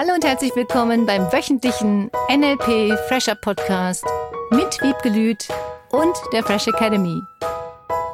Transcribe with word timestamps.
Hallo 0.00 0.14
und 0.14 0.24
herzlich 0.24 0.54
willkommen 0.54 1.06
beim 1.06 1.22
wöchentlichen 1.32 2.08
NLP 2.30 2.96
Fresher 3.08 3.34
Podcast 3.34 4.04
mit 4.52 4.80
Wiebke 4.80 5.08
Lüth 5.08 5.48
und 5.90 6.14
der 6.32 6.44
Fresh 6.44 6.68
Academy. 6.68 7.20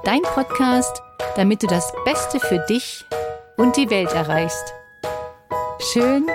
Dein 0.02 0.22
Podcast, 0.22 1.02
damit 1.36 1.62
du 1.62 1.66
das 1.66 1.92
Beste 2.06 2.41
für 2.41 2.64
dich 2.70 3.05
und 3.59 3.77
die 3.77 3.91
Welt 3.91 4.10
erreichst. 4.14 4.73
Schön, 5.92 6.27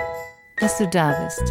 dass 0.60 0.78
du 0.78 0.86
da 0.86 1.20
bist. 1.24 1.42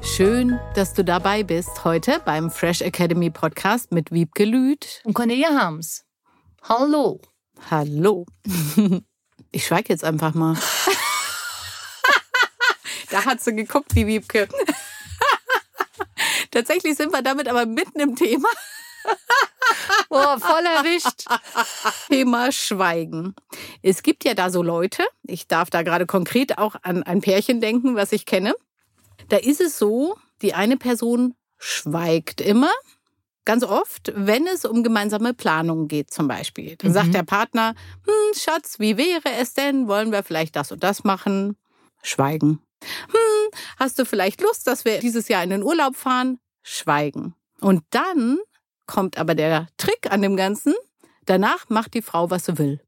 Schön, 0.00 0.58
dass 0.74 0.94
du 0.94 1.04
dabei 1.04 1.42
bist 1.42 1.84
heute 1.84 2.22
beim 2.24 2.50
Fresh 2.50 2.80
Academy 2.80 3.28
Podcast 3.28 3.92
mit 3.92 4.10
Wiebke 4.12 4.46
Lüth 4.46 5.02
und 5.04 5.12
Cornelia 5.12 5.50
Harms. 5.50 6.06
Hallo. 6.62 7.20
Hallo. 7.70 8.24
Ich 9.52 9.66
schweige 9.66 9.90
jetzt 9.90 10.02
einfach 10.02 10.32
mal. 10.32 10.56
da 13.10 13.26
hat 13.26 13.42
sie 13.42 13.54
geguckt, 13.54 13.94
die 13.94 14.06
Wiebke. 14.06 14.48
Tatsächlich 16.50 16.96
sind 16.96 17.12
wir 17.12 17.22
damit 17.22 17.48
aber 17.48 17.66
mitten 17.66 18.00
im 18.00 18.16
Thema. 18.16 18.48
Oh, 20.10 20.38
voll 20.38 20.66
erwischt. 20.66 21.24
Thema 22.08 22.52
Schweigen. 22.52 23.34
Es 23.80 24.02
gibt 24.02 24.24
ja 24.24 24.34
da 24.34 24.50
so 24.50 24.62
Leute, 24.62 25.02
ich 25.22 25.48
darf 25.48 25.70
da 25.70 25.82
gerade 25.82 26.04
konkret 26.04 26.58
auch 26.58 26.76
an 26.82 27.02
ein 27.02 27.22
Pärchen 27.22 27.62
denken, 27.62 27.96
was 27.96 28.12
ich 28.12 28.26
kenne. 28.26 28.54
Da 29.30 29.38
ist 29.38 29.62
es 29.62 29.78
so, 29.78 30.18
die 30.42 30.52
eine 30.52 30.76
Person 30.76 31.34
schweigt 31.58 32.42
immer 32.42 32.70
Ganz 33.44 33.64
oft, 33.64 34.12
wenn 34.14 34.46
es 34.46 34.64
um 34.64 34.84
gemeinsame 34.84 35.34
Planungen 35.34 35.88
geht 35.88 36.12
zum 36.12 36.28
Beispiel. 36.28 36.76
Dann 36.76 36.90
mhm. 36.90 36.94
sagt 36.94 37.14
der 37.14 37.24
Partner, 37.24 37.74
hm, 38.04 38.38
Schatz, 38.38 38.78
wie 38.78 38.96
wäre 38.96 39.32
es 39.40 39.54
denn? 39.54 39.88
Wollen 39.88 40.12
wir 40.12 40.22
vielleicht 40.22 40.54
das 40.54 40.70
und 40.70 40.84
das 40.84 41.02
machen? 41.02 41.56
Schweigen. 42.02 42.60
Hm, 42.82 43.50
hast 43.78 43.98
du 43.98 44.04
vielleicht 44.04 44.40
Lust, 44.40 44.66
dass 44.66 44.84
wir 44.84 45.00
dieses 45.00 45.28
Jahr 45.28 45.42
in 45.42 45.50
den 45.50 45.62
Urlaub 45.62 45.96
fahren? 45.96 46.38
Schweigen. 46.62 47.34
Und 47.60 47.82
dann 47.90 48.38
kommt 48.86 49.18
aber 49.18 49.34
der 49.34 49.68
Trick 49.76 50.10
an 50.10 50.22
dem 50.22 50.36
Ganzen. 50.36 50.74
Danach 51.24 51.68
macht 51.68 51.94
die 51.94 52.02
Frau, 52.02 52.30
was 52.30 52.46
sie 52.46 52.58
will. 52.58 52.80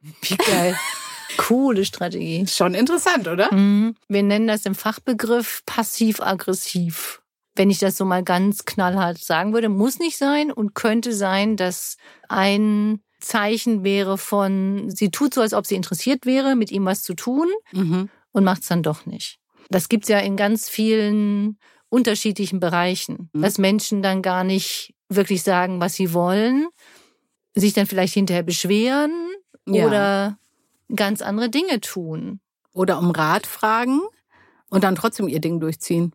Wie 0.00 0.36
geil. 0.36 0.78
Coole 1.36 1.84
Strategie. 1.84 2.46
Schon 2.46 2.74
interessant, 2.74 3.28
oder? 3.28 3.52
Mhm. 3.52 3.94
Wir 4.08 4.22
nennen 4.22 4.48
das 4.48 4.66
im 4.66 4.74
Fachbegriff 4.74 5.62
passiv-aggressiv 5.66 7.19
wenn 7.60 7.68
ich 7.68 7.78
das 7.78 7.98
so 7.98 8.06
mal 8.06 8.22
ganz 8.22 8.64
knallhart 8.64 9.18
sagen 9.18 9.52
würde, 9.52 9.68
muss 9.68 9.98
nicht 9.98 10.16
sein 10.16 10.50
und 10.50 10.74
könnte 10.74 11.12
sein, 11.12 11.58
dass 11.58 11.98
ein 12.26 13.02
Zeichen 13.20 13.84
wäre 13.84 14.16
von, 14.16 14.88
sie 14.88 15.10
tut 15.10 15.34
so, 15.34 15.42
als 15.42 15.52
ob 15.52 15.66
sie 15.66 15.74
interessiert 15.74 16.24
wäre, 16.24 16.56
mit 16.56 16.70
ihm 16.70 16.86
was 16.86 17.02
zu 17.02 17.12
tun 17.12 17.48
mhm. 17.72 18.08
und 18.32 18.44
macht 18.44 18.62
es 18.62 18.68
dann 18.68 18.82
doch 18.82 19.04
nicht. 19.04 19.40
Das 19.68 19.90
gibt's 19.90 20.08
ja 20.08 20.20
in 20.20 20.38
ganz 20.38 20.70
vielen 20.70 21.58
unterschiedlichen 21.90 22.60
Bereichen, 22.60 23.28
mhm. 23.34 23.42
dass 23.42 23.58
Menschen 23.58 24.00
dann 24.00 24.22
gar 24.22 24.42
nicht 24.42 24.94
wirklich 25.10 25.42
sagen, 25.42 25.82
was 25.82 25.92
sie 25.92 26.14
wollen, 26.14 26.66
sich 27.54 27.74
dann 27.74 27.86
vielleicht 27.86 28.14
hinterher 28.14 28.42
beschweren 28.42 29.12
ja. 29.66 29.84
oder 29.84 30.38
ganz 30.96 31.20
andere 31.20 31.50
Dinge 31.50 31.82
tun. 31.82 32.40
Oder 32.72 32.98
um 32.98 33.10
Rat 33.10 33.46
fragen 33.46 34.00
und 34.70 34.82
dann 34.82 34.94
trotzdem 34.94 35.28
ihr 35.28 35.42
Ding 35.42 35.60
durchziehen. 35.60 36.14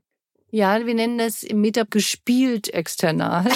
Ja, 0.52 0.86
wir 0.86 0.94
nennen 0.94 1.18
das 1.18 1.44
im 1.44 1.62
Meetup 1.62 1.92
gespielt 1.92 2.74
external. 2.74 3.46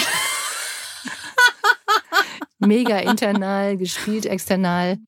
Mega 2.58 2.98
internal, 2.98 3.76
gespielt 3.76 4.26
external. 4.26 4.98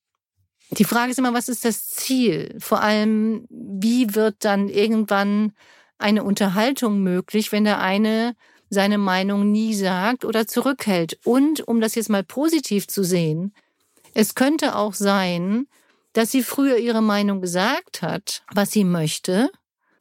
Die 0.79 0.85
Frage 0.85 1.11
ist 1.11 1.19
immer, 1.19 1.35
was 1.35 1.49
ist 1.49 1.67
das 1.67 1.89
Ziel? 1.89 2.57
Vor 2.59 2.81
allem, 2.81 3.47
wie 3.51 4.15
wird 4.15 4.37
dann 4.41 4.69
irgendwann 4.69 5.53
eine 5.99 6.25
Unterhaltung 6.25 7.03
möglich, 7.03 7.53
wenn 7.53 7.65
der 7.65 7.81
eine 7.81 8.35
seine 8.71 8.97
Meinung 8.97 9.53
nie 9.53 9.75
sagt 9.75 10.25
oder 10.25 10.47
zurückhält? 10.47 11.19
Und 11.25 11.67
um 11.69 11.83
das 11.83 11.95
jetzt 11.95 12.09
mal 12.09 12.25
positiv 12.25 12.89
zu 12.89 13.05
sehen, 13.05 13.55
es 14.15 14.35
könnte 14.35 14.77
auch 14.77 14.95
sein, 14.95 15.67
dass 16.15 16.31
sie 16.31 16.43
früher 16.43 16.79
ihre 16.79 17.03
Meinung 17.03 17.43
gesagt 17.43 18.01
hat, 18.01 18.43
was 18.53 18.71
sie 18.71 18.85
möchte, 18.85 19.51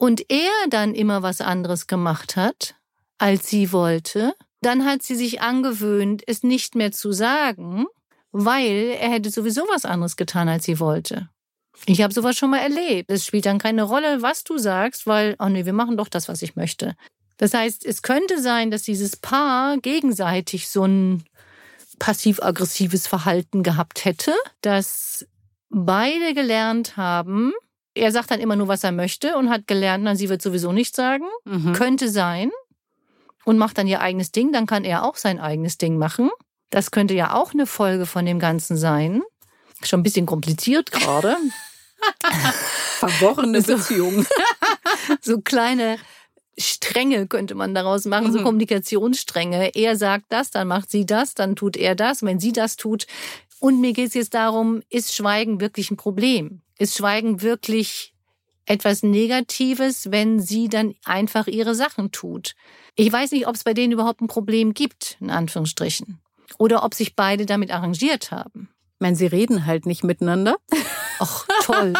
und 0.01 0.31
er 0.31 0.49
dann 0.67 0.95
immer 0.95 1.21
was 1.21 1.41
anderes 1.41 1.85
gemacht 1.85 2.35
hat, 2.35 2.73
als 3.19 3.47
sie 3.51 3.71
wollte, 3.71 4.33
dann 4.61 4.83
hat 4.83 5.03
sie 5.03 5.13
sich 5.15 5.41
angewöhnt, 5.41 6.23
es 6.25 6.41
nicht 6.41 6.73
mehr 6.73 6.91
zu 6.91 7.11
sagen, 7.11 7.85
weil 8.31 8.97
er 8.99 9.11
hätte 9.11 9.29
sowieso 9.29 9.61
was 9.69 9.85
anderes 9.85 10.15
getan, 10.15 10.49
als 10.49 10.65
sie 10.65 10.79
wollte. 10.79 11.29
Ich 11.85 12.01
habe 12.01 12.15
sowas 12.15 12.35
schon 12.35 12.49
mal 12.49 12.61
erlebt. 12.61 13.11
Es 13.11 13.27
spielt 13.27 13.45
dann 13.45 13.59
keine 13.59 13.83
Rolle, 13.83 14.23
was 14.23 14.43
du 14.43 14.57
sagst, 14.57 15.05
weil, 15.05 15.35
oh 15.37 15.49
nee, 15.49 15.65
wir 15.65 15.73
machen 15.73 15.97
doch 15.97 16.09
das, 16.09 16.27
was 16.27 16.41
ich 16.41 16.55
möchte. 16.55 16.95
Das 17.37 17.53
heißt, 17.53 17.85
es 17.85 18.01
könnte 18.01 18.41
sein, 18.41 18.71
dass 18.71 18.81
dieses 18.81 19.15
Paar 19.17 19.77
gegenseitig 19.77 20.67
so 20.67 20.83
ein 20.83 21.23
passiv-aggressives 21.99 23.05
Verhalten 23.05 23.61
gehabt 23.61 24.03
hätte, 24.03 24.33
dass 24.61 25.27
beide 25.69 26.33
gelernt 26.33 26.97
haben, 26.97 27.53
er 27.93 28.11
sagt 28.11 28.31
dann 28.31 28.39
immer 28.39 28.55
nur, 28.55 28.67
was 28.67 28.83
er 28.83 28.91
möchte 28.91 29.35
und 29.37 29.49
hat 29.49 29.67
gelernt, 29.67 30.03
na, 30.03 30.15
sie 30.15 30.29
wird 30.29 30.41
sowieso 30.41 30.71
nichts 30.71 30.95
sagen. 30.95 31.25
Mhm. 31.45 31.73
Könnte 31.73 32.09
sein. 32.09 32.51
Und 33.43 33.57
macht 33.57 33.77
dann 33.77 33.87
ihr 33.87 34.01
eigenes 34.01 34.31
Ding. 34.31 34.51
Dann 34.51 34.67
kann 34.67 34.83
er 34.83 35.03
auch 35.03 35.15
sein 35.15 35.39
eigenes 35.39 35.77
Ding 35.77 35.97
machen. 35.97 36.29
Das 36.69 36.91
könnte 36.91 37.13
ja 37.15 37.33
auch 37.33 37.53
eine 37.53 37.65
Folge 37.65 38.05
von 38.05 38.25
dem 38.25 38.39
Ganzen 38.39 38.77
sein. 38.77 39.23
Schon 39.83 40.01
ein 40.01 40.03
bisschen 40.03 40.27
kompliziert 40.27 40.91
gerade. 40.91 41.35
Verworrene 42.99 43.61
so, 43.61 43.75
Beziehung. 43.75 44.25
so 45.21 45.41
kleine 45.41 45.97
Stränge 46.57 47.25
könnte 47.27 47.55
man 47.55 47.73
daraus 47.73 48.05
machen, 48.05 48.27
mhm. 48.27 48.33
so 48.33 48.43
Kommunikationsstränge. 48.43 49.71
Er 49.73 49.95
sagt 49.97 50.25
das, 50.29 50.51
dann 50.51 50.67
macht 50.67 50.91
sie 50.91 51.05
das, 51.05 51.33
dann 51.33 51.55
tut 51.55 51.75
er 51.75 51.95
das. 51.95 52.21
Wenn 52.23 52.39
sie 52.39 52.51
das 52.51 52.75
tut, 52.75 53.07
und 53.61 53.79
mir 53.79 53.93
geht 53.93 54.07
es 54.07 54.13
jetzt 54.15 54.33
darum, 54.33 54.81
ist 54.89 55.15
Schweigen 55.15 55.61
wirklich 55.61 55.91
ein 55.91 55.97
Problem? 55.97 56.61
Ist 56.81 56.97
Schweigen 56.97 57.43
wirklich 57.43 58.15
etwas 58.65 59.03
Negatives, 59.03 60.09
wenn 60.09 60.39
sie 60.39 60.67
dann 60.67 60.95
einfach 61.05 61.45
ihre 61.45 61.75
Sachen 61.75 62.11
tut? 62.11 62.55
Ich 62.95 63.13
weiß 63.13 63.33
nicht, 63.33 63.45
ob 63.45 63.53
es 63.53 63.63
bei 63.63 63.75
denen 63.75 63.93
überhaupt 63.93 64.19
ein 64.19 64.27
Problem 64.27 64.73
gibt, 64.73 65.15
in 65.21 65.29
Anführungsstrichen. 65.29 66.19
Oder 66.57 66.83
ob 66.83 66.95
sich 66.95 67.15
beide 67.15 67.45
damit 67.45 67.69
arrangiert 67.69 68.31
haben. 68.31 68.67
Ich 68.95 68.99
meine, 68.99 69.15
sie 69.15 69.27
reden 69.27 69.67
halt 69.67 69.85
nicht 69.85 70.03
miteinander. 70.03 70.57
Ach, 71.19 71.45
toll. 71.61 71.93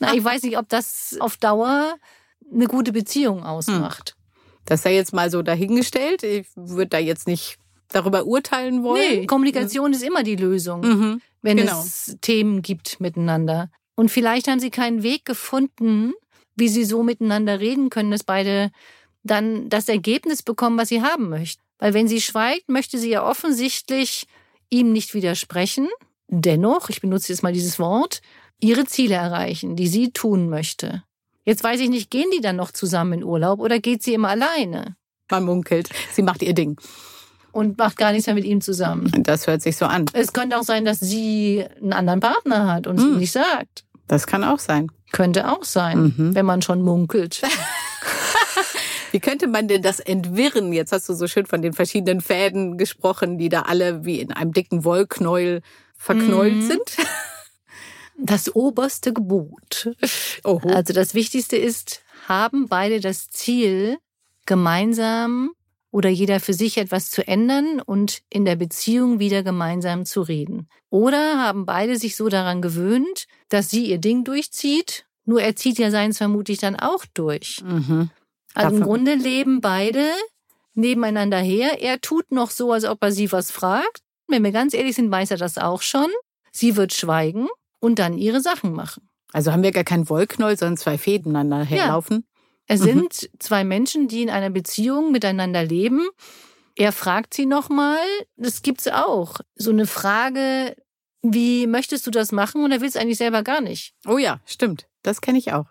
Na, 0.00 0.12
ich 0.12 0.22
weiß 0.22 0.42
nicht, 0.42 0.58
ob 0.58 0.68
das 0.68 1.16
auf 1.18 1.38
Dauer 1.38 1.94
eine 2.52 2.66
gute 2.66 2.92
Beziehung 2.92 3.42
ausmacht. 3.42 4.10
Hm. 4.10 4.62
Das 4.66 4.82
sei 4.82 4.96
jetzt 4.96 5.14
mal 5.14 5.30
so 5.30 5.40
dahingestellt. 5.40 6.24
Ich 6.24 6.46
würde 6.56 6.90
da 6.90 6.98
jetzt 6.98 7.26
nicht 7.26 7.56
darüber 7.88 8.26
urteilen 8.26 8.82
wollen. 8.82 9.20
Nee, 9.20 9.26
Kommunikation 9.26 9.94
ist 9.94 10.02
immer 10.02 10.24
die 10.24 10.36
Lösung, 10.36 10.82
mhm, 10.82 11.22
wenn 11.40 11.56
genau. 11.56 11.80
es 11.80 12.18
Themen 12.20 12.60
gibt 12.60 13.00
miteinander. 13.00 13.70
Und 14.00 14.10
vielleicht 14.10 14.48
haben 14.48 14.60
sie 14.60 14.70
keinen 14.70 15.02
Weg 15.02 15.26
gefunden, 15.26 16.14
wie 16.56 16.70
sie 16.70 16.86
so 16.86 17.02
miteinander 17.02 17.60
reden 17.60 17.90
können, 17.90 18.10
dass 18.10 18.24
beide 18.24 18.70
dann 19.24 19.68
das 19.68 19.90
Ergebnis 19.90 20.42
bekommen, 20.42 20.78
was 20.78 20.88
sie 20.88 21.02
haben 21.02 21.28
möchten. 21.28 21.60
Weil 21.78 21.92
wenn 21.92 22.08
sie 22.08 22.22
schweigt, 22.22 22.70
möchte 22.70 22.96
sie 22.96 23.10
ja 23.10 23.22
offensichtlich 23.28 24.26
ihm 24.70 24.94
nicht 24.94 25.12
widersprechen. 25.12 25.86
Dennoch, 26.28 26.88
ich 26.88 27.02
benutze 27.02 27.30
jetzt 27.30 27.42
mal 27.42 27.52
dieses 27.52 27.78
Wort, 27.78 28.22
ihre 28.58 28.86
Ziele 28.86 29.16
erreichen, 29.16 29.76
die 29.76 29.86
sie 29.86 30.12
tun 30.12 30.48
möchte. 30.48 31.02
Jetzt 31.44 31.62
weiß 31.62 31.78
ich 31.80 31.90
nicht, 31.90 32.10
gehen 32.10 32.30
die 32.34 32.40
dann 32.40 32.56
noch 32.56 32.70
zusammen 32.70 33.12
in 33.12 33.22
Urlaub 33.22 33.60
oder 33.60 33.80
geht 33.80 34.02
sie 34.02 34.14
immer 34.14 34.30
alleine? 34.30 34.96
Man 35.30 35.44
munkelt, 35.44 35.90
sie 36.14 36.22
macht 36.22 36.40
ihr 36.40 36.54
Ding 36.54 36.80
und 37.52 37.76
macht 37.76 37.98
gar 37.98 38.12
nichts 38.12 38.26
mehr 38.26 38.34
mit 38.34 38.46
ihm 38.46 38.62
zusammen. 38.62 39.10
Das 39.24 39.46
hört 39.46 39.60
sich 39.60 39.76
so 39.76 39.84
an. 39.84 40.06
Es 40.14 40.32
könnte 40.32 40.58
auch 40.58 40.62
sein, 40.62 40.86
dass 40.86 41.00
sie 41.00 41.66
einen 41.82 41.92
anderen 41.92 42.20
Partner 42.20 42.72
hat 42.72 42.86
und 42.86 42.96
es 42.96 43.04
hm. 43.04 43.12
ihm 43.12 43.18
nicht 43.18 43.32
sagt. 43.32 43.84
Das 44.10 44.26
kann 44.26 44.42
auch 44.42 44.58
sein. 44.58 44.90
Könnte 45.12 45.52
auch 45.52 45.62
sein, 45.62 46.14
mhm. 46.16 46.34
wenn 46.34 46.44
man 46.44 46.62
schon 46.62 46.82
munkelt. 46.82 47.42
Wie 49.12 49.20
könnte 49.20 49.46
man 49.46 49.68
denn 49.68 49.82
das 49.82 50.00
entwirren? 50.00 50.72
Jetzt 50.72 50.90
hast 50.90 51.08
du 51.08 51.14
so 51.14 51.28
schön 51.28 51.46
von 51.46 51.62
den 51.62 51.74
verschiedenen 51.74 52.20
Fäden 52.20 52.76
gesprochen, 52.76 53.38
die 53.38 53.48
da 53.48 53.62
alle 53.62 54.04
wie 54.04 54.18
in 54.18 54.32
einem 54.32 54.52
dicken 54.52 54.84
Wollknäuel 54.84 55.62
verknäult 55.96 56.56
mhm. 56.56 56.62
sind. 56.62 56.96
Das 58.18 58.52
oberste 58.52 59.12
Gebot. 59.12 59.94
Oho. 60.42 60.68
Also 60.70 60.92
das 60.92 61.14
Wichtigste 61.14 61.56
ist, 61.56 62.02
haben 62.26 62.66
beide 62.66 62.98
das 62.98 63.28
Ziel, 63.28 63.98
gemeinsam 64.44 65.52
oder 65.90 66.08
jeder 66.08 66.40
für 66.40 66.54
sich 66.54 66.78
etwas 66.78 67.10
zu 67.10 67.26
ändern 67.26 67.80
und 67.80 68.20
in 68.30 68.44
der 68.44 68.56
Beziehung 68.56 69.18
wieder 69.18 69.42
gemeinsam 69.42 70.04
zu 70.04 70.22
reden. 70.22 70.68
Oder 70.88 71.38
haben 71.38 71.66
beide 71.66 71.96
sich 71.96 72.16
so 72.16 72.28
daran 72.28 72.62
gewöhnt, 72.62 73.26
dass 73.48 73.70
sie 73.70 73.86
ihr 73.86 73.98
Ding 73.98 74.24
durchzieht, 74.24 75.06
nur 75.24 75.42
er 75.42 75.56
zieht 75.56 75.78
ja 75.78 75.90
seins 75.90 76.18
vermutlich 76.18 76.58
dann 76.58 76.76
auch 76.76 77.04
durch. 77.14 77.62
Mhm. 77.64 78.10
Also 78.54 78.76
im 78.76 78.82
Grunde 78.82 79.14
leben 79.14 79.60
beide 79.60 80.04
nebeneinander 80.74 81.38
her. 81.38 81.80
Er 81.80 82.00
tut 82.00 82.32
noch 82.32 82.50
so, 82.50 82.72
als 82.72 82.84
ob 82.84 83.02
er 83.02 83.12
sie 83.12 83.30
was 83.30 83.50
fragt. 83.50 84.02
Wenn 84.26 84.44
wir 84.44 84.52
ganz 84.52 84.74
ehrlich 84.74 84.96
sind, 84.96 85.10
weiß 85.10 85.32
er 85.32 85.36
das 85.36 85.58
auch 85.58 85.82
schon. 85.82 86.08
Sie 86.52 86.76
wird 86.76 86.92
schweigen 86.92 87.48
und 87.80 87.98
dann 87.98 88.16
ihre 88.16 88.40
Sachen 88.40 88.72
machen. 88.72 89.08
Also 89.32 89.52
haben 89.52 89.62
wir 89.62 89.70
gar 89.70 89.84
keinen 89.84 90.08
Wollknäuel, 90.08 90.56
sondern 90.56 90.76
zwei 90.76 90.98
Fäden 90.98 91.36
aneinander 91.36 91.64
herlaufen. 91.64 92.24
Es 92.72 92.80
sind 92.82 93.28
zwei 93.40 93.64
Menschen, 93.64 94.06
die 94.06 94.22
in 94.22 94.30
einer 94.30 94.50
Beziehung 94.50 95.10
miteinander 95.10 95.64
leben. 95.64 96.08
Er 96.76 96.92
fragt 96.92 97.34
sie 97.34 97.44
nochmal, 97.44 97.98
das 98.36 98.62
gibt's 98.62 98.86
auch. 98.86 99.40
So 99.56 99.70
eine 99.70 99.88
Frage, 99.88 100.76
wie 101.20 101.66
möchtest 101.66 102.06
du 102.06 102.12
das 102.12 102.30
machen? 102.30 102.62
Und 102.62 102.70
er 102.70 102.80
will 102.80 102.88
es 102.88 102.96
eigentlich 102.96 103.18
selber 103.18 103.42
gar 103.42 103.60
nicht. 103.60 103.92
Oh 104.06 104.18
ja, 104.18 104.38
stimmt. 104.46 104.86
Das 105.02 105.20
kenne 105.20 105.38
ich 105.38 105.52
auch. 105.52 105.66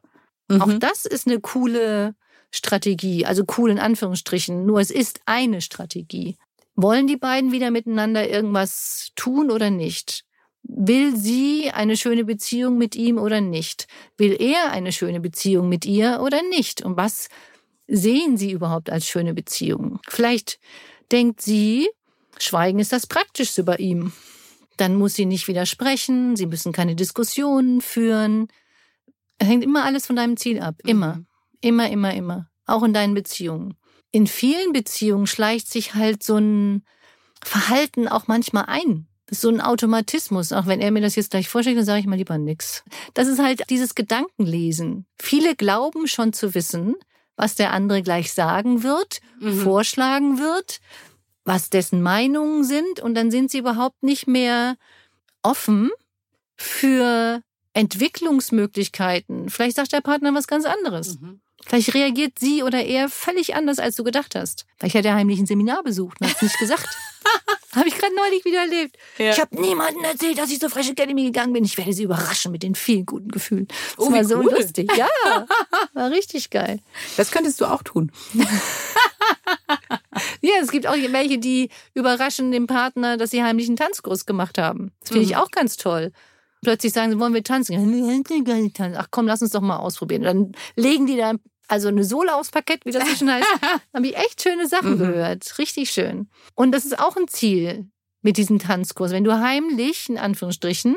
Auch 0.60 0.74
das 0.80 1.06
ist 1.06 1.25
eine 1.25 1.40
coole 1.40 2.16
Strategie, 2.51 3.25
also 3.25 3.44
cool 3.57 3.72
in 3.72 3.80
Anführungsstrichen. 3.80 4.66
Nur 4.66 4.81
es 4.81 4.92
ist 4.92 5.22
eine 5.25 5.62
Strategie. 5.62 6.38
Wollen 6.75 7.07
die 7.07 7.18
beiden 7.18 7.54
wieder 7.54 7.72
miteinander 7.72 8.28
irgendwas 8.28 9.12
tun 9.16 9.52
oder 9.52 9.69
nicht? 9.69 10.25
Will 10.64 11.16
sie 11.16 11.72
eine 11.72 11.98
schöne 11.98 12.26
Beziehung 12.26 12.78
mit 12.78 12.96
ihm 12.96 13.18
oder 13.18 13.42
nicht? 13.42 13.88
Will 14.18 14.36
er 14.40 14.72
eine 14.72 14.92
schöne 14.92 15.20
Beziehung 15.20 15.70
mit 15.70 15.86
ihr 15.86 16.20
oder 16.22 16.42
nicht? 16.50 16.84
Und 16.84 16.98
was 16.98 17.30
sehen 17.88 18.38
sie 18.38 18.52
überhaupt 18.52 18.90
als 18.90 19.08
schöne 19.08 19.34
Beziehung? 19.34 20.00
Vielleicht 20.08 20.60
denkt 21.12 21.42
sie, 21.42 21.90
Schweigen 22.38 22.80
ist 22.80 22.92
das 22.92 23.08
Praktischste 23.08 23.64
bei 23.64 23.76
ihm. 23.78 24.14
Dann 24.78 24.96
muss 24.96 25.16
sie 25.16 25.26
nicht 25.26 25.48
widersprechen, 25.48 26.38
sie 26.38 26.46
müssen 26.46 26.72
keine 26.72 26.96
Diskussionen 26.96 27.82
führen. 27.82 28.48
Hängt 29.42 29.64
immer 29.64 29.84
alles 29.84 30.06
von 30.06 30.16
deinem 30.16 30.38
Ziel 30.38 30.62
ab. 30.62 30.76
Immer. 30.86 31.16
Mhm. 31.16 31.26
Immer, 31.62 31.90
immer, 31.90 32.14
immer. 32.14 32.50
Auch 32.66 32.84
in 32.84 32.94
deinen 32.94 33.14
Beziehungen. 33.14 33.76
In 34.12 34.26
vielen 34.26 34.72
Beziehungen 34.72 35.28
schleicht 35.28 35.70
sich 35.70 35.96
halt 35.96 36.24
so 36.24 36.38
ein 36.38 36.86
Verhalten 37.44 38.08
auch 38.08 38.28
manchmal 38.28 38.66
ein. 38.68 39.09
So 39.31 39.50
ein 39.50 39.62
Automatismus. 39.62 40.52
Auch 40.54 40.66
wenn 40.66 40.81
er 40.81 40.92
mir 40.92 41.02
das 41.02 41.16
jetzt 41.16 41.31
gleich 41.31 41.48
vorstellt, 41.50 41.78
dann 41.78 41.86
sage 41.86 42.00
ich 42.00 42.06
mal 42.08 42.16
lieber 42.18 42.38
nix. 42.38 42.84
Das 43.14 43.28
ist 43.28 43.40
halt 43.40 43.64
dieses 43.70 43.96
Gedankenlesen. 43.96 45.06
Viele 45.22 45.56
glauben 45.56 46.08
schon 46.08 46.34
zu 46.34 46.54
wissen, 46.56 46.96
was 47.36 47.56
der 47.56 47.72
andere 47.72 48.02
gleich 48.02 48.34
sagen 48.34 48.84
wird, 48.84 49.20
Mhm. 49.40 49.62
vorschlagen 49.62 50.40
wird, 50.40 50.80
was 51.46 51.70
dessen 51.70 52.02
Meinungen 52.02 52.64
sind. 52.64 53.00
Und 53.00 53.16
dann 53.16 53.31
sind 53.31 53.50
sie 53.52 53.60
überhaupt 53.60 54.04
nicht 54.04 54.28
mehr 54.28 54.76
offen 55.44 55.90
für 56.58 57.42
Entwicklungsmöglichkeiten. 57.74 59.50
Vielleicht 59.50 59.76
sagt 59.78 59.92
der 59.94 60.02
Partner 60.02 60.34
was 60.34 60.48
ganz 60.48 60.66
anderes. 60.66 61.20
Mhm. 61.20 61.42
Vielleicht 61.66 61.94
reagiert 61.94 62.40
sie 62.40 62.64
oder 62.64 62.84
er 62.84 63.10
völlig 63.10 63.56
anders, 63.56 63.80
als 63.80 63.96
du 63.96 64.04
gedacht 64.04 64.34
hast. 64.36 64.66
Vielleicht 64.78 64.96
hat 64.96 65.06
er 65.06 65.16
heimlich 65.16 65.40
ein 65.40 65.46
Seminar 65.46 65.84
besucht 65.84 66.20
und 66.20 66.28
hat 66.28 66.36
es 66.38 66.42
nicht 66.42 66.58
gesagt. 66.60 66.88
habe 67.75 67.88
ich 67.88 67.95
gerade 67.95 68.16
neulich 68.16 68.44
wieder 68.45 68.60
erlebt. 68.62 68.98
Ja. 69.18 69.31
Ich 69.31 69.39
habe 69.39 69.60
niemandem 69.62 70.04
erzählt, 70.04 70.38
dass 70.38 70.50
ich 70.51 70.60
zur 70.60 70.69
Fresh 70.69 70.89
Academy 70.89 71.24
gegangen 71.25 71.54
bin. 71.54 71.63
Ich 71.66 71.77
werde 71.77 71.94
sie 71.94 72.04
überraschen 72.04 72.51
mit 72.51 72.63
den 72.63 72.75
vielen 72.75 73.06
guten 73.06 73.30
Gefühlen. 73.30 73.68
Das 73.68 74.07
Oh, 74.07 74.12
war 74.12 74.24
so 74.25 74.38
cool. 74.38 74.51
lustig. 74.51 74.92
Ja, 74.95 75.07
war 75.94 76.10
richtig 76.12 76.50
geil. 76.50 76.80
Das 77.18 77.31
könntest 77.31 77.62
du 77.62 77.66
auch 77.66 77.83
tun. 77.83 78.12
Ja, 80.42 80.54
es 80.62 80.71
gibt 80.71 80.88
auch 80.88 80.95
welche, 80.95 81.38
die 81.38 81.69
überraschen 81.94 82.51
den 82.51 82.68
Partner, 82.68 83.18
dass 83.18 83.31
sie 83.31 83.44
heimlich 83.44 83.68
einen 83.68 83.77
Tanzkurs 83.77 84.25
gemacht 84.25 84.57
haben. 84.57 84.92
Das 85.01 85.10
finde 85.10 85.24
ich 85.25 85.31
Mhm. 85.31 85.38
auch 85.38 85.51
ganz 85.51 85.77
toll. 85.77 86.12
Plötzlich 86.62 86.92
sagen 86.94 87.12
sie, 87.12 87.19
wollen 87.19 87.33
wir 87.33 87.44
tanzen. 87.44 88.24
Ach 88.98 89.07
komm, 89.12 89.27
lass 89.27 89.42
uns 89.42 89.51
doch 89.51 89.62
mal 89.62 89.77
ausprobieren. 89.77 90.24
Dann 90.24 90.51
legen 90.75 91.07
die 91.07 91.16
da 91.18 91.33
also 91.69 91.88
eine 91.88 92.04
Sohle 92.04 92.36
aufs 92.36 92.51
Parkett, 92.51 92.86
wie 92.86 92.92
das 92.92 93.07
so 93.07 93.16
schön 93.16 93.31
heißt. 93.31 93.48
habe 93.94 94.07
ich 94.07 94.18
echt 94.18 94.42
schöne 94.42 94.68
Sachen 94.68 94.95
Mhm. 94.95 95.00
gehört. 95.00 95.57
Richtig 95.57 95.92
schön. 95.92 96.30
Und 96.56 96.71
das 96.71 96.86
ist 96.86 97.00
auch 97.00 97.16
ein 97.16 97.27
Ziel 97.27 97.88
mit 98.21 98.38
diesem 98.38 98.60
Tanzkurs. 98.60 99.12
Wenn 99.12 99.24
du 99.24 99.39
heimlich, 99.39 100.10
in 100.10 100.18
Anführungsstrichen, 100.18 100.95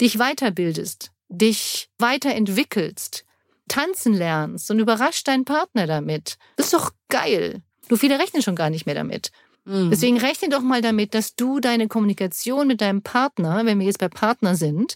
dich 0.00 0.18
weiterbildest, 0.18 1.12
dich 1.28 1.88
weiterentwickelst, 1.98 3.24
tanzen 3.68 4.14
lernst 4.14 4.70
und 4.70 4.78
überrascht 4.78 5.28
deinen 5.28 5.44
Partner 5.44 5.86
damit. 5.86 6.36
Das 6.56 6.66
ist 6.66 6.74
doch 6.74 6.90
geil. 7.08 7.62
Du 7.88 7.96
viele 7.96 8.18
rechnen 8.18 8.42
schon 8.42 8.56
gar 8.56 8.70
nicht 8.70 8.86
mehr 8.86 8.94
damit. 8.94 9.30
Mhm. 9.64 9.90
Deswegen 9.90 10.18
rechne 10.18 10.48
doch 10.48 10.62
mal 10.62 10.80
damit, 10.82 11.14
dass 11.14 11.34
du 11.36 11.60
deine 11.60 11.88
Kommunikation 11.88 12.66
mit 12.66 12.80
deinem 12.80 13.02
Partner, 13.02 13.64
wenn 13.66 13.78
wir 13.78 13.86
jetzt 13.86 13.98
bei 13.98 14.08
Partner 14.08 14.54
sind, 14.56 14.94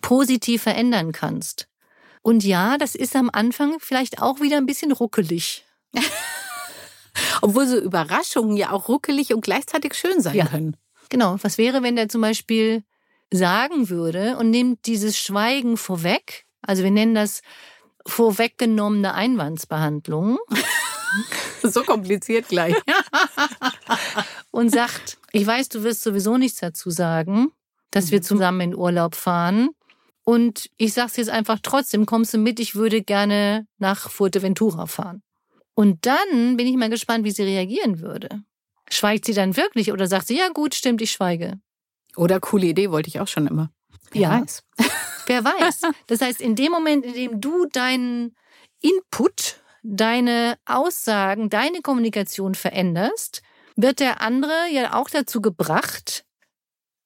positiv 0.00 0.62
verändern 0.62 1.12
kannst. 1.12 1.68
Und 2.22 2.44
ja, 2.44 2.78
das 2.78 2.94
ist 2.94 3.16
am 3.16 3.30
Anfang 3.32 3.76
vielleicht 3.80 4.22
auch 4.22 4.40
wieder 4.40 4.56
ein 4.56 4.66
bisschen 4.66 4.92
ruckelig. 4.92 5.64
Obwohl 7.42 7.66
so 7.66 7.78
Überraschungen 7.78 8.56
ja 8.56 8.70
auch 8.70 8.88
ruckelig 8.88 9.34
und 9.34 9.42
gleichzeitig 9.42 9.94
schön 9.94 10.20
sein 10.20 10.34
Ja. 10.36 10.46
können. 10.46 10.76
Genau. 11.08 11.36
Was 11.42 11.58
wäre, 11.58 11.82
wenn 11.82 11.96
der 11.96 12.08
zum 12.08 12.20
Beispiel 12.20 12.84
sagen 13.32 13.88
würde 13.90 14.36
und 14.38 14.50
nimmt 14.50 14.86
dieses 14.86 15.18
Schweigen 15.18 15.76
vorweg? 15.76 16.46
Also 16.62 16.82
wir 16.84 16.90
nennen 16.90 17.14
das 17.14 17.42
vorweggenommene 18.06 19.14
Einwandsbehandlung 19.14 20.38
So 21.62 21.82
kompliziert 21.84 22.48
gleich. 22.48 22.74
und 24.50 24.70
sagt, 24.70 25.18
ich 25.32 25.46
weiß, 25.46 25.68
du 25.68 25.82
wirst 25.84 26.02
sowieso 26.02 26.36
nichts 26.38 26.58
dazu 26.60 26.90
sagen, 26.90 27.52
dass 27.90 28.10
wir 28.10 28.22
zusammen 28.22 28.60
in 28.60 28.74
Urlaub 28.74 29.14
fahren. 29.14 29.68
Und 30.24 30.70
ich 30.76 30.92
sag's 30.92 31.16
jetzt 31.16 31.30
einfach 31.30 31.58
trotzdem, 31.62 32.06
kommst 32.06 32.32
du 32.34 32.38
mit, 32.38 32.60
ich 32.60 32.74
würde 32.74 33.02
gerne 33.02 33.66
nach 33.78 34.10
Fuerteventura 34.10 34.86
fahren. 34.86 35.22
Und 35.74 36.06
dann 36.06 36.56
bin 36.56 36.66
ich 36.66 36.76
mal 36.76 36.90
gespannt, 36.90 37.24
wie 37.24 37.30
sie 37.30 37.42
reagieren 37.42 38.00
würde. 38.00 38.42
Schweigt 38.88 39.24
sie 39.24 39.34
dann 39.34 39.56
wirklich 39.56 39.90
oder 39.90 40.06
sagt 40.06 40.26
sie, 40.28 40.36
ja 40.38 40.48
gut, 40.50 40.74
stimmt, 40.74 41.00
ich 41.00 41.12
schweige? 41.12 41.58
Oder 42.16 42.40
coole 42.40 42.66
Idee, 42.66 42.90
wollte 42.90 43.08
ich 43.08 43.20
auch 43.20 43.28
schon 43.28 43.46
immer. 43.46 43.70
Wer 44.10 44.20
Ja. 44.20 44.40
weiß. 44.40 44.62
Wer 45.26 45.44
weiß. 45.44 45.82
Das 46.08 46.20
heißt, 46.20 46.40
in 46.40 46.54
dem 46.56 46.72
Moment, 46.72 47.04
in 47.04 47.14
dem 47.14 47.40
du 47.40 47.66
deinen 47.66 48.36
Input, 48.80 49.60
deine 49.82 50.58
Aussagen, 50.66 51.48
deine 51.48 51.80
Kommunikation 51.80 52.54
veränderst, 52.54 53.42
wird 53.76 54.00
der 54.00 54.20
andere 54.20 54.68
ja 54.70 54.94
auch 54.94 55.08
dazu 55.08 55.40
gebracht, 55.40 56.24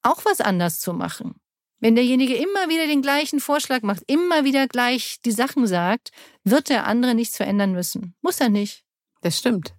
auch 0.03 0.25
was 0.25 0.41
anders 0.41 0.81
zu 0.81 0.93
machen. 0.93 1.41
Wenn 1.79 1.95
derjenige 1.95 2.35
immer 2.35 2.69
wieder 2.69 2.87
den 2.87 3.03
gleichen 3.03 3.41
Vorschlag 3.41 3.83
macht, 3.83 4.03
immer 4.07 4.45
wieder 4.45 4.67
gleich 4.67 5.19
die 5.25 5.33
Sachen 5.33 5.67
sagt, 5.67 6.11
wird 6.43 6.71
der 6.71 6.87
andere 6.87 7.15
nichts 7.15 7.37
verändern 7.37 7.73
müssen. 7.73 8.15
Muss 8.23 8.41
er 8.41 8.49
nicht. 8.49 8.85
Das 9.21 9.39
stimmt. 9.39 9.75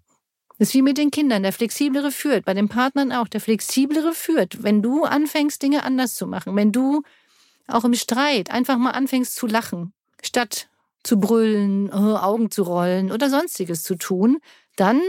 Das 0.59 0.69
ist 0.69 0.73
wie 0.73 0.81
mit 0.81 0.97
den 0.97 1.11
Kindern. 1.11 1.43
Der 1.43 1.53
Flexiblere 1.53 2.11
führt. 2.11 2.45
Bei 2.45 2.53
den 2.53 2.69
Partnern 2.69 3.11
auch. 3.11 3.27
Der 3.27 3.41
Flexiblere 3.41 4.13
führt. 4.13 4.63
Wenn 4.63 4.81
du 4.81 5.03
anfängst, 5.03 5.61
Dinge 5.61 5.83
anders 5.83 6.15
zu 6.15 6.27
machen, 6.27 6.55
wenn 6.55 6.71
du 6.71 7.03
auch 7.67 7.83
im 7.83 7.93
Streit 7.93 8.51
einfach 8.51 8.77
mal 8.77 8.91
anfängst 8.91 9.35
zu 9.35 9.47
lachen, 9.47 9.93
statt 10.23 10.69
zu 11.03 11.19
brüllen, 11.19 11.89
äh, 11.89 11.93
Augen 11.93 12.51
zu 12.51 12.63
rollen 12.63 13.11
oder 13.11 13.29
sonstiges 13.29 13.83
zu 13.83 13.95
tun, 13.95 14.39
dann 14.75 15.01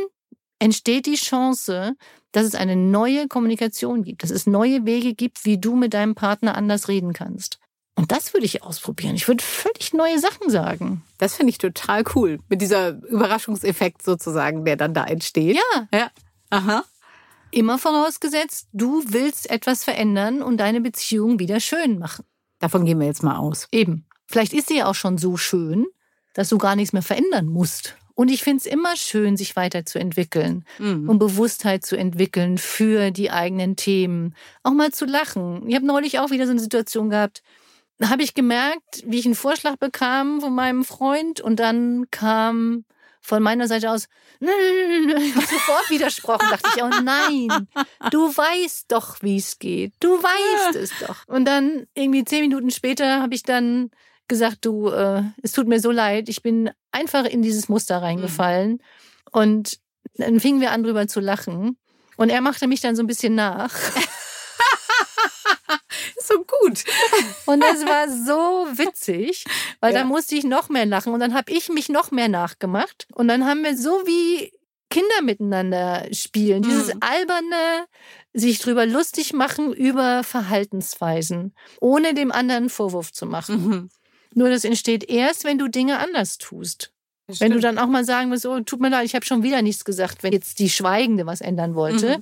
entsteht 0.58 1.06
die 1.06 1.16
Chance, 1.16 1.96
dass 2.32 2.44
es 2.44 2.54
eine 2.54 2.76
neue 2.76 3.28
Kommunikation 3.28 4.02
gibt, 4.02 4.22
dass 4.22 4.30
es 4.30 4.46
neue 4.46 4.84
Wege 4.84 5.14
gibt, 5.14 5.44
wie 5.44 5.58
du 5.58 5.76
mit 5.76 5.94
deinem 5.94 6.14
Partner 6.14 6.56
anders 6.56 6.88
reden 6.88 7.12
kannst. 7.12 7.58
Und 7.94 8.12
das 8.12 8.32
würde 8.32 8.46
ich 8.46 8.62
ausprobieren. 8.62 9.16
Ich 9.16 9.26
würde 9.26 9.42
völlig 9.42 9.92
neue 9.92 10.20
Sachen 10.20 10.50
sagen. 10.50 11.02
Das 11.18 11.34
finde 11.34 11.50
ich 11.50 11.58
total 11.58 12.04
cool. 12.14 12.38
Mit 12.48 12.62
dieser 12.62 12.90
Überraschungseffekt 12.90 14.02
sozusagen, 14.02 14.64
der 14.64 14.76
dann 14.76 14.94
da 14.94 15.04
entsteht. 15.04 15.56
Ja, 15.56 15.88
Ja. 15.92 16.10
Aha. 16.50 16.84
Immer 17.50 17.78
vorausgesetzt, 17.78 18.68
du 18.72 19.02
willst 19.08 19.50
etwas 19.50 19.82
verändern 19.82 20.42
und 20.42 20.58
deine 20.58 20.80
Beziehung 20.80 21.38
wieder 21.38 21.60
schön 21.60 21.98
machen. 21.98 22.24
Davon 22.58 22.84
gehen 22.84 23.00
wir 23.00 23.06
jetzt 23.06 23.22
mal 23.22 23.36
aus. 23.36 23.68
Eben. 23.72 24.06
Vielleicht 24.26 24.52
ist 24.52 24.68
sie 24.68 24.78
ja 24.78 24.86
auch 24.86 24.94
schon 24.94 25.18
so 25.18 25.36
schön, 25.36 25.86
dass 26.34 26.50
du 26.50 26.58
gar 26.58 26.76
nichts 26.76 26.92
mehr 26.92 27.02
verändern 27.02 27.46
musst. 27.46 27.96
Und 28.18 28.32
ich 28.32 28.42
finde 28.42 28.58
es 28.58 28.66
immer 28.66 28.96
schön, 28.96 29.36
sich 29.36 29.54
weiterzuentwickeln 29.54 30.64
Mhm. 30.80 31.08
und 31.08 31.20
Bewusstheit 31.20 31.86
zu 31.86 31.94
entwickeln 31.96 32.58
für 32.58 33.12
die 33.12 33.30
eigenen 33.30 33.76
Themen. 33.76 34.34
Auch 34.64 34.72
mal 34.72 34.90
zu 34.90 35.04
lachen. 35.04 35.62
Ich 35.68 35.76
habe 35.76 35.86
neulich 35.86 36.18
auch 36.18 36.30
wieder 36.30 36.44
so 36.46 36.50
eine 36.50 36.58
Situation 36.60 37.10
gehabt. 37.10 37.44
Da 37.98 38.10
habe 38.10 38.24
ich 38.24 38.34
gemerkt, 38.34 39.04
wie 39.06 39.20
ich 39.20 39.24
einen 39.24 39.36
Vorschlag 39.36 39.76
bekam 39.76 40.40
von 40.40 40.52
meinem 40.52 40.84
Freund 40.84 41.40
und 41.40 41.60
dann 41.60 42.06
kam 42.10 42.84
von 43.20 43.40
meiner 43.40 43.68
Seite 43.68 43.88
aus, 43.88 44.08
ich 44.40 44.48
habe 45.36 45.46
sofort 45.46 45.88
widersprochen, 45.88 46.46
dachte 46.50 46.70
ich, 46.76 46.82
oh 46.82 46.90
nein, 47.02 47.68
du 48.10 48.36
weißt 48.36 48.86
doch, 48.90 49.22
wie 49.22 49.36
es 49.36 49.60
geht, 49.60 49.92
du 50.00 50.08
weißt 50.20 50.74
es 50.74 50.90
doch. 51.06 51.18
Und 51.28 51.44
dann 51.44 51.86
irgendwie 51.94 52.24
zehn 52.24 52.40
Minuten 52.40 52.70
später 52.72 53.22
habe 53.22 53.36
ich 53.36 53.44
dann 53.44 53.90
gesagt, 54.28 54.58
du, 54.62 54.88
äh, 54.90 55.22
es 55.42 55.52
tut 55.52 55.66
mir 55.66 55.80
so 55.80 55.90
leid, 55.90 56.28
ich 56.28 56.42
bin 56.42 56.70
einfach 56.92 57.24
in 57.24 57.42
dieses 57.42 57.68
Muster 57.68 58.00
reingefallen 58.02 58.82
und 59.32 59.78
dann 60.16 60.40
fingen 60.40 60.60
wir 60.60 60.72
an 60.72 60.82
drüber 60.82 61.06
zu 61.08 61.20
lachen 61.20 61.76
und 62.16 62.28
er 62.30 62.40
machte 62.40 62.66
mich 62.66 62.80
dann 62.80 62.96
so 62.96 63.02
ein 63.02 63.06
bisschen 63.06 63.34
nach. 63.34 63.74
So 66.20 66.34
gut. 66.44 66.84
Und 67.46 67.60
das 67.62 67.84
war 67.86 68.08
so 68.26 68.66
witzig, 68.78 69.44
weil 69.80 69.92
Ja. 69.94 70.00
da 70.00 70.04
musste 70.04 70.34
ich 70.34 70.44
noch 70.44 70.68
mehr 70.68 70.84
lachen 70.84 71.12
und 71.14 71.20
dann 71.20 71.32
habe 71.34 71.50
ich 71.52 71.68
mich 71.70 71.88
noch 71.88 72.10
mehr 72.10 72.28
nachgemacht 72.28 73.06
und 73.14 73.28
dann 73.28 73.46
haben 73.46 73.62
wir 73.64 73.76
so 73.76 74.02
wie 74.06 74.52
Kinder 74.90 75.22
miteinander 75.22 76.06
spielen, 76.12 76.62
dieses 76.62 76.94
Mhm. 76.94 77.00
alberne 77.00 77.86
sich 78.34 78.58
drüber 78.58 78.84
lustig 78.86 79.32
machen 79.32 79.72
über 79.72 80.22
Verhaltensweisen, 80.24 81.54
ohne 81.80 82.12
dem 82.14 82.30
anderen 82.32 82.68
Vorwurf 82.68 83.12
zu 83.12 83.24
machen. 83.26 83.66
Mhm. 83.68 83.90
Nur 84.34 84.50
das 84.50 84.64
entsteht 84.64 85.08
erst, 85.08 85.44
wenn 85.44 85.58
du 85.58 85.68
Dinge 85.68 85.98
anders 85.98 86.38
tust. 86.38 86.92
Das 87.26 87.40
Wenn 87.40 87.52
du 87.52 87.60
dann 87.60 87.78
auch 87.78 87.86
mal 87.86 88.04
sagen 88.04 88.30
willst, 88.30 88.46
oh, 88.46 88.60
tut 88.60 88.80
mir 88.80 88.88
leid, 88.88 89.04
ich 89.04 89.14
habe 89.14 89.26
schon 89.26 89.42
wieder 89.42 89.60
nichts 89.60 89.84
gesagt, 89.84 90.22
wenn 90.22 90.32
jetzt 90.32 90.58
die 90.58 90.70
Schweigende 90.70 91.26
was 91.26 91.42
ändern 91.42 91.74
wollte. 91.74 92.20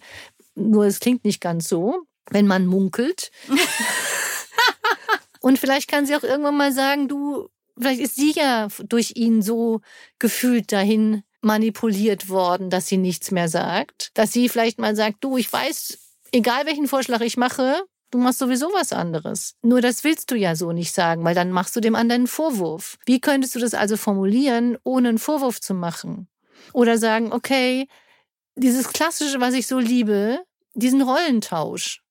Nur 0.57 0.85
es 0.87 0.99
klingt 0.99 1.25
nicht 1.25 1.41
ganz 1.41 1.69
so, 1.69 2.07
wenn 2.31 2.47
man 2.47 2.67
munkelt. 2.67 3.31
Und 5.41 5.61
vielleicht 5.61 5.89
kann 5.89 6.07
sie 6.07 6.17
auch 6.17 6.25
irgendwann 6.25 6.57
mal 6.57 6.73
sagen, 6.73 7.07
du, 7.07 7.49
vielleicht 7.79 8.01
ist 8.01 8.17
sie 8.17 8.33
ja 8.33 8.67
durch 8.89 9.13
ihn 9.15 9.43
so 9.43 9.81
gefühlt 10.19 10.73
dahin 10.73 11.23
manipuliert 11.41 12.29
worden, 12.29 12.69
dass 12.69 12.89
sie 12.89 12.97
nichts 12.97 13.31
mehr 13.31 13.49
sagt. 13.49 14.11
Dass 14.15 14.33
sie 14.33 14.49
vielleicht 14.49 14.81
mal 14.81 14.97
sagt, 14.97 15.23
du, 15.23 15.37
ich 15.37 15.53
weiß, 15.53 15.99
egal 16.33 16.67
welchen 16.67 16.89
Vorschlag 16.89 17.21
ich 17.21 17.37
mache, 17.37 17.85
du 18.11 18.19
machst 18.19 18.39
sowieso 18.39 18.73
was 18.73 18.93
anderes. 18.93 19.55
Nur 19.63 19.81
das 19.81 20.05
willst 20.05 20.31
du 20.31 20.37
ja 20.37 20.55
so 20.55 20.73
nicht 20.73 20.95
sagen, 20.95 21.25
weil 21.25 21.35
dann 21.35 21.51
machst 21.51 21.75
du 21.77 21.81
dem 21.81 21.95
anderen 21.95 22.23
einen 22.23 22.27
Vorwurf. 22.27 22.99
Wie 23.07 23.21
könntest 23.21 23.55
du 23.55 23.59
das 23.59 23.75
also 23.75 23.97
formulieren, 23.97 24.79
ohne 24.85 25.11
einen 25.11 25.19
Vorwurf 25.19 25.61
zu 25.61 25.75
machen? 25.75 26.29
Oder 26.73 26.99
sagen, 26.99 27.33
okay, 27.33 27.89
dieses 28.55 28.89
Klassische, 28.89 29.41
was 29.41 29.55
ich 29.55 29.67
so 29.67 29.79
liebe, 29.79 30.41
diesen 30.75 31.03
Rollentausch. 31.03 32.03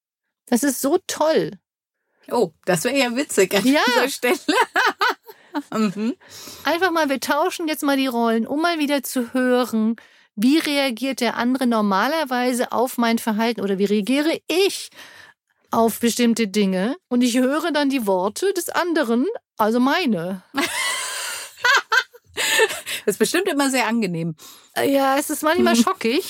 Das 0.47 0.63
ist 0.63 0.81
so 0.81 0.99
toll. 1.07 1.51
Oh, 2.31 2.51
das 2.65 2.83
wäre 2.83 2.97
ja 2.97 3.15
witzig 3.15 3.55
an 3.55 3.65
Ja. 3.65 3.81
dieser 3.87 4.09
Stelle. 4.09 4.39
mhm. 5.73 6.15
Einfach 6.63 6.91
mal, 6.91 7.09
wir 7.09 7.19
tauschen 7.19 7.67
jetzt 7.67 7.83
mal 7.83 7.97
die 7.97 8.07
Rollen, 8.07 8.47
um 8.47 8.61
mal 8.61 8.79
wieder 8.79 9.03
zu 9.03 9.33
hören, 9.33 9.95
wie 10.35 10.57
reagiert 10.57 11.21
der 11.21 11.37
andere 11.37 11.65
normalerweise 11.65 12.71
auf 12.71 12.97
mein 12.97 13.19
Verhalten 13.19 13.61
oder 13.61 13.77
wie 13.77 13.85
reagiere 13.85 14.39
ich 14.47 14.89
auf 15.71 15.99
bestimmte 15.99 16.47
Dinge 16.47 16.95
und 17.09 17.21
ich 17.21 17.37
höre 17.37 17.71
dann 17.71 17.89
die 17.89 18.05
Worte 18.07 18.53
des 18.53 18.69
anderen, 18.69 19.25
also 19.57 19.79
meine. 19.79 20.43
Das 20.53 20.65
ist 23.05 23.19
bestimmt 23.19 23.47
immer 23.47 23.69
sehr 23.69 23.87
angenehm. 23.87 24.35
Äh, 24.75 24.93
Ja, 24.93 25.17
es 25.17 25.29
ist 25.29 25.43
manchmal 25.43 25.75
schockig 25.75 26.23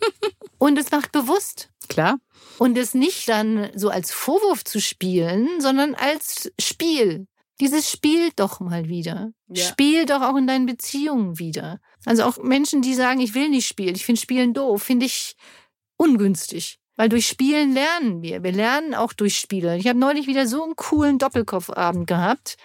und 0.58 0.78
es 0.78 0.90
macht 0.90 1.12
bewusst. 1.12 1.68
Klar. 1.88 2.18
Und 2.58 2.78
es 2.78 2.94
nicht 2.94 3.28
dann 3.28 3.70
so 3.74 3.88
als 3.88 4.12
Vorwurf 4.12 4.64
zu 4.64 4.80
spielen, 4.80 5.60
sondern 5.60 5.94
als 5.94 6.50
Spiel. 6.58 7.26
Dieses 7.60 7.90
Spiel 7.90 8.30
doch 8.34 8.60
mal 8.60 8.88
wieder. 8.88 9.30
Ja. 9.48 9.64
Spiel 9.64 10.06
doch 10.06 10.22
auch 10.22 10.36
in 10.36 10.46
deinen 10.46 10.66
Beziehungen 10.66 11.38
wieder. 11.38 11.80
Also 12.04 12.24
auch 12.24 12.38
Menschen, 12.38 12.82
die 12.82 12.94
sagen, 12.94 13.20
ich 13.20 13.34
will 13.34 13.48
nicht 13.48 13.66
spielen, 13.66 13.94
ich 13.94 14.04
finde 14.04 14.20
Spielen 14.20 14.54
doof, 14.54 14.82
finde 14.82 15.06
ich 15.06 15.36
ungünstig. 15.96 16.78
Weil 16.96 17.08
durch 17.08 17.26
Spielen 17.26 17.74
lernen 17.74 18.22
wir. 18.22 18.42
Wir 18.42 18.52
lernen 18.52 18.94
auch 18.94 19.12
durch 19.12 19.38
Spiele. 19.38 19.76
Ich 19.76 19.88
habe 19.88 19.98
neulich 19.98 20.26
wieder 20.26 20.46
so 20.46 20.62
einen 20.62 20.76
coolen 20.76 21.18
Doppelkopfabend 21.18 22.06
gehabt. 22.06 22.56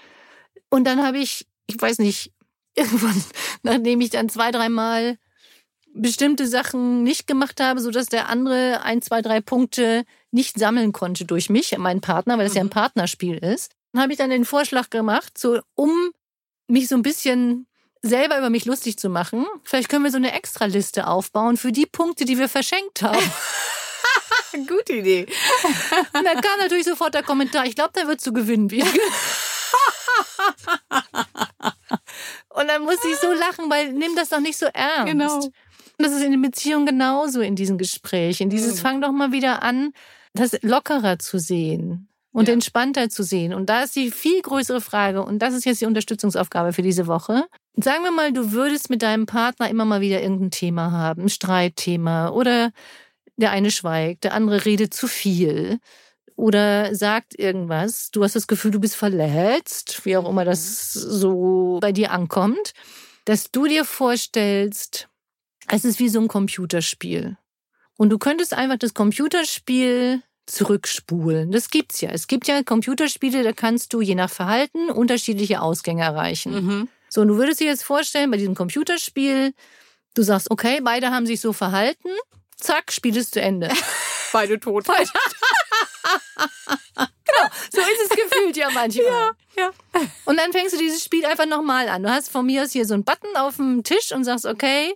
Und 0.69 0.86
dann 0.86 1.03
habe 1.03 1.17
ich, 1.17 1.48
ich 1.67 1.81
weiß 1.81 2.00
nicht, 2.00 2.31
irgendwann, 2.75 3.24
nachdem 3.63 4.01
ich 4.01 4.12
dann 4.12 4.29
zwei, 4.29 4.51
dreimal 4.51 5.17
bestimmte 5.93 6.48
Sachen 6.48 7.03
nicht 7.03 7.25
gemacht 7.25 7.59
habe, 7.59 7.79
sodass 7.81 8.05
der 8.05 8.29
andere 8.29 8.83
ein, 8.83 9.01
zwei, 9.01 9.21
drei 9.21 9.41
Punkte 9.41 10.05
nicht 10.31 10.59
sammeln 10.59 10.93
konnte 10.93 11.25
durch 11.25 11.50
mich, 11.50 11.75
meinen 11.77 12.01
Partner, 12.01 12.38
weil 12.38 12.45
das 12.45 12.53
ja 12.53 12.62
ein 12.62 12.67
Mhm. 12.67 12.71
Partnerspiel 12.71 13.38
ist. 13.38 13.71
Dann 13.91 14.03
habe 14.03 14.12
ich 14.12 14.19
dann 14.19 14.29
den 14.29 14.45
Vorschlag 14.45 14.91
gemacht, 14.91 15.38
so 15.38 15.59
um 15.74 16.12
mich 16.67 16.88
so 16.88 16.95
ein 16.95 17.01
bisschen 17.01 17.65
selber 18.03 18.38
über 18.38 18.51
mich 18.51 18.65
lustig 18.65 18.98
zu 18.98 19.09
machen. 19.09 19.45
Vielleicht 19.63 19.89
können 19.89 20.03
wir 20.03 20.12
so 20.12 20.17
eine 20.17 20.33
Extraliste 20.33 21.07
aufbauen 21.07 21.57
für 21.57 21.71
die 21.71 21.88
Punkte, 21.88 22.25
die 22.25 22.38
wir 22.38 22.48
verschenkt 22.48 23.01
haben. 23.01 23.17
Gute 24.68 24.94
Idee. 24.94 25.25
Und 26.13 26.24
dann 26.25 26.41
kam 26.41 26.60
natürlich 26.60 26.86
sofort 26.86 27.13
der 27.13 27.24
Kommentar, 27.24 27.65
ich 27.65 27.75
glaube, 27.75 27.91
da 27.94 28.08
wird 28.08 28.22
zu 28.22 28.34
gewinnen 28.34 28.70
wieder. 28.72 28.88
Und 32.50 32.68
dann 32.68 32.84
musste 32.84 33.08
ich 33.08 33.15
so 33.18 33.32
lachen, 33.32 33.70
weil 33.70 33.94
nimm 33.94 34.15
das 34.15 34.29
doch 34.29 34.39
nicht 34.39 34.58
so 34.58 34.65
ernst. 34.74 35.06
Genau. 35.06 35.36
Und 35.36 35.53
das 35.98 36.12
ist 36.13 36.22
in 36.24 36.32
den 36.32 36.41
Beziehungen 36.41 36.86
genauso 36.86 37.41
in 37.41 37.56
diesem 37.56 37.77
Gespräch. 37.77 38.41
In 38.41 38.50
dieses 38.50 38.75
Mhm. 38.77 38.79
fang 38.79 39.01
doch 39.01 39.12
mal 39.12 39.32
wieder 39.32 39.63
an, 39.63 39.91
das 40.34 40.58
lockerer 40.62 41.20
zu 41.20 41.39
sehen 41.39 42.08
und 42.32 42.48
Ja. 42.48 42.53
entspannter 42.53 43.10
zu 43.10 43.24
sehen. 43.24 43.53
Und 43.53 43.70
da 43.70 43.84
ist 43.84 43.96
die 43.96 44.12
viel 44.12 44.41
größere 44.41 44.82
Frage, 44.82 45.24
und 45.24 45.39
das 45.39 45.53
ist 45.53 45.65
jetzt 45.65 45.82
die 45.82 45.86
Unterstützungsaufgabe 45.86 46.74
für 46.74 46.82
diese 46.82 47.08
Woche. 47.08 47.46
Sagen 47.75 48.03
wir 48.03 48.12
mal, 48.12 48.32
du 48.34 48.51
würdest 48.51 48.89
mit 48.89 49.01
deinem 49.01 49.25
Partner 49.25 49.70
immer 49.70 49.86
mal 49.86 50.01
wieder 50.01 50.22
irgendein 50.22 50.51
Thema 50.51 50.91
haben, 50.91 51.24
ein 51.24 51.29
Streitthema 51.29 52.29
oder 52.29 52.72
der 53.39 53.51
eine 53.51 53.72
schweigt, 53.72 54.24
der 54.24 54.34
andere 54.34 54.65
redet 54.65 54.93
zu 54.93 55.08
viel 55.08 55.79
oder 56.36 56.96
sagt 56.96 57.38
irgendwas. 57.38 58.12
Du 58.12 58.24
hast 58.24 58.36
das 58.36 58.48
Gefühl, 58.48 58.72
du 58.72 58.79
bist 58.79 58.96
verletzt, 58.96 60.05
wie 60.05 60.17
auch 60.17 60.27
immer 60.27 60.46
das 60.46 60.93
so 60.93 61.79
bei 61.81 61.91
dir 61.91 62.12
ankommt, 62.12 62.74
dass 63.25 63.51
du 63.51 63.67
dir 63.67 63.86
vorstellst, 63.86 65.10
es 65.67 65.86
ist 65.86 66.00
wie 66.00 66.10
so 66.10 66.19
ein 66.19 66.27
Computerspiel. 66.27 67.38
Und 67.98 68.10
du 68.10 68.17
könntest 68.17 68.53
einfach 68.53 68.77
das 68.77 68.93
Computerspiel 68.93 70.24
zurückspulen. 70.46 71.51
Das 71.51 71.69
gibt's 71.69 72.01
ja. 72.01 72.10
Es 72.10 72.27
gibt 72.27 72.48
ja 72.48 72.63
Computerspiele, 72.63 73.43
da 73.43 73.51
kannst 73.51 73.93
du 73.93 74.01
je 74.01 74.15
nach 74.15 74.29
Verhalten 74.29 74.89
unterschiedliche 74.89 75.62
Ausgänge 75.62 76.03
erreichen. 76.03 76.53
Mhm. 76.53 76.89
So, 77.10 77.22
und 77.22 77.27
du 77.27 77.38
würdest 77.38 77.60
dir 77.60 77.67
jetzt 77.67 77.84
vorstellen, 77.84 78.31
bei 78.31 78.38
diesem 78.38 78.55
Computerspiel, 78.55 79.53
du 80.13 80.24
sagst, 80.24 80.50
okay, 80.50 80.79
beide 80.81 81.12
haben 81.12 81.25
sich 81.25 81.41
so 81.41 81.53
verhalten, 81.53 82.10
zack, 82.59 82.91
Spiel 82.91 83.15
ist 83.17 83.33
zu 83.33 83.41
Ende. 83.41 83.69
Beide 84.31 84.59
tot. 84.59 84.85
So 87.71 87.81
ist 87.81 88.01
es 88.03 88.09
gefühlt 88.09 88.57
ja 88.57 88.69
manchmal. 88.73 89.05
Ja, 89.05 89.31
ja. 89.57 89.71
Und 90.25 90.37
dann 90.37 90.51
fängst 90.51 90.73
du 90.73 90.77
dieses 90.77 91.03
Spiel 91.03 91.25
einfach 91.25 91.45
nochmal 91.45 91.89
an. 91.89 92.03
Du 92.03 92.09
hast 92.09 92.29
von 92.29 92.45
mir 92.45 92.63
aus 92.63 92.71
hier 92.71 92.85
so 92.85 92.93
einen 92.93 93.03
Button 93.03 93.35
auf 93.35 93.55
dem 93.57 93.83
Tisch 93.83 94.11
und 94.11 94.23
sagst, 94.23 94.45
okay, 94.45 94.93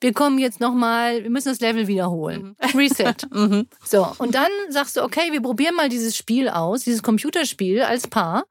wir 0.00 0.12
kommen 0.12 0.38
jetzt 0.38 0.60
nochmal, 0.60 1.22
wir 1.22 1.30
müssen 1.30 1.48
das 1.48 1.60
Level 1.60 1.86
wiederholen. 1.86 2.56
Reset. 2.74 3.14
Mhm. 3.30 3.68
So, 3.84 4.06
und 4.18 4.34
dann 4.34 4.50
sagst 4.68 4.96
du, 4.96 5.02
okay, 5.02 5.32
wir 5.32 5.40
probieren 5.40 5.74
mal 5.74 5.88
dieses 5.88 6.16
Spiel 6.16 6.48
aus, 6.48 6.84
dieses 6.84 7.02
Computerspiel 7.02 7.82
als 7.82 8.06
Paar 8.08 8.44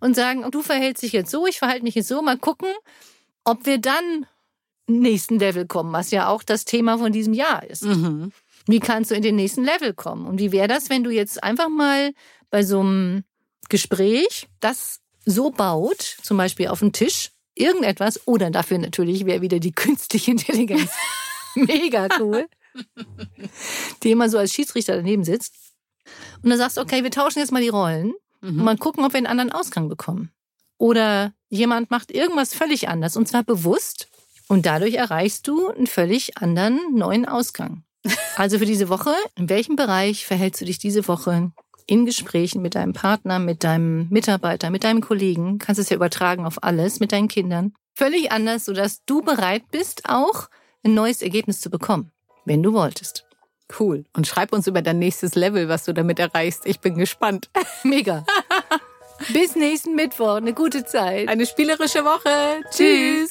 und 0.00 0.14
sagen, 0.14 0.48
du 0.50 0.62
verhältst 0.62 1.02
dich 1.02 1.12
jetzt 1.12 1.30
so, 1.30 1.46
ich 1.46 1.58
verhalte 1.58 1.82
mich 1.82 1.94
jetzt 1.94 2.08
so, 2.08 2.22
mal 2.22 2.38
gucken, 2.38 2.68
ob 3.44 3.66
wir 3.66 3.78
dann 3.78 4.26
nächsten 4.88 5.38
Level 5.38 5.66
kommen, 5.66 5.92
was 5.92 6.10
ja 6.10 6.28
auch 6.28 6.42
das 6.42 6.64
Thema 6.64 6.98
von 6.98 7.12
diesem 7.12 7.32
Jahr 7.34 7.62
ist. 7.64 7.84
Mhm. 7.84 8.32
Wie 8.66 8.80
kannst 8.80 9.10
du 9.10 9.14
in 9.14 9.22
den 9.22 9.36
nächsten 9.36 9.64
Level 9.64 9.94
kommen? 9.94 10.26
Und 10.26 10.38
wie 10.38 10.52
wäre 10.52 10.68
das, 10.68 10.90
wenn 10.90 11.04
du 11.04 11.10
jetzt 11.10 11.42
einfach 11.42 11.68
mal 11.68 12.12
bei 12.50 12.62
so 12.62 12.80
einem 12.80 13.24
Gespräch 13.68 14.48
das 14.60 15.00
so 15.24 15.50
baut, 15.50 16.16
zum 16.22 16.36
Beispiel 16.36 16.68
auf 16.68 16.80
dem 16.80 16.92
Tisch, 16.92 17.30
irgendetwas, 17.54 18.26
oder 18.26 18.50
dafür 18.50 18.78
natürlich 18.78 19.26
wäre 19.26 19.42
wieder 19.42 19.58
die 19.58 19.72
künstliche 19.84 20.30
Intelligenz 20.32 20.90
mega 21.54 22.08
cool, 22.18 22.46
die 24.02 24.10
immer 24.10 24.28
so 24.28 24.38
als 24.38 24.52
Schiedsrichter 24.52 24.96
daneben 24.96 25.24
sitzt. 25.24 25.54
Und 26.42 26.50
dann 26.50 26.58
sagst 26.58 26.76
du, 26.76 26.80
okay, 26.80 27.02
wir 27.02 27.10
tauschen 27.10 27.40
jetzt 27.40 27.52
mal 27.52 27.62
die 27.62 27.68
Rollen 27.68 28.12
und 28.40 28.56
Mhm. 28.56 28.62
mal 28.62 28.76
gucken, 28.78 29.04
ob 29.04 29.12
wir 29.12 29.18
einen 29.18 29.26
anderen 29.26 29.50
Ausgang 29.50 29.88
bekommen. 29.88 30.30
Oder 30.78 31.32
jemand 31.48 31.90
macht 31.90 32.12
irgendwas 32.12 32.54
völlig 32.54 32.88
anders 32.88 33.16
und 33.16 33.26
zwar 33.26 33.42
bewusst 33.42 34.08
und 34.48 34.66
dadurch 34.66 34.94
erreichst 34.94 35.46
du 35.46 35.68
einen 35.68 35.86
völlig 35.86 36.38
anderen 36.38 36.80
neuen 36.94 37.26
Ausgang. 37.26 37.84
Also 38.36 38.58
für 38.58 38.66
diese 38.66 38.88
Woche, 38.88 39.12
in 39.36 39.48
welchem 39.48 39.76
Bereich 39.76 40.26
verhältst 40.26 40.60
du 40.60 40.64
dich 40.64 40.78
diese 40.78 41.06
Woche 41.08 41.52
in 41.86 42.06
Gesprächen 42.06 42.62
mit 42.62 42.74
deinem 42.74 42.92
Partner, 42.92 43.38
mit 43.38 43.64
deinem 43.64 44.08
Mitarbeiter, 44.10 44.70
mit 44.70 44.84
deinem 44.84 45.00
Kollegen, 45.00 45.58
kannst 45.58 45.80
es 45.80 45.88
ja 45.88 45.96
übertragen 45.96 46.46
auf 46.46 46.62
alles, 46.62 47.00
mit 47.00 47.12
deinen 47.12 47.28
Kindern, 47.28 47.74
völlig 47.94 48.30
anders, 48.30 48.66
sodass 48.66 49.04
du 49.04 49.22
bereit 49.22 49.64
bist, 49.70 50.02
auch 50.08 50.48
ein 50.84 50.94
neues 50.94 51.22
Ergebnis 51.22 51.60
zu 51.60 51.70
bekommen, 51.70 52.12
wenn 52.44 52.62
du 52.62 52.72
wolltest. 52.72 53.24
Cool. 53.78 54.04
Und 54.14 54.26
schreib 54.26 54.52
uns 54.52 54.66
über 54.66 54.80
dein 54.80 54.98
nächstes 54.98 55.34
Level, 55.34 55.68
was 55.68 55.84
du 55.84 55.92
damit 55.92 56.18
erreichst. 56.18 56.64
Ich 56.64 56.80
bin 56.80 56.96
gespannt. 56.96 57.50
Mega. 57.82 58.24
Bis 59.32 59.56
nächsten 59.56 59.94
Mittwoch. 59.94 60.36
Eine 60.36 60.54
gute 60.54 60.86
Zeit. 60.86 61.28
Eine 61.28 61.44
spielerische 61.44 62.04
Woche. 62.04 62.62
Tschüss. 62.70 63.30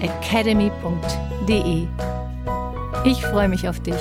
www.fresh-academy.de. 0.00 1.88
Ich 3.04 3.22
freue 3.26 3.48
mich 3.48 3.68
auf 3.68 3.80
dich. 3.80 3.94